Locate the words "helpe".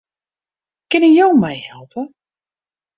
1.69-2.09